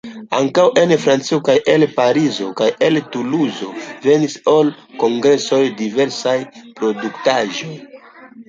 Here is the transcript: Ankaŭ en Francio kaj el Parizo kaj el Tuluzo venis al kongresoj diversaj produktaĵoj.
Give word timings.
Ankaŭ 0.35 0.63
en 0.83 0.91
Francio 1.01 1.37
kaj 1.49 1.55
el 1.73 1.85
Parizo 1.97 2.47
kaj 2.61 2.69
el 2.87 2.97
Tuluzo 3.17 3.69
venis 4.07 4.39
al 4.55 4.73
kongresoj 5.05 5.63
diversaj 5.83 6.37
produktaĵoj. 6.81 7.73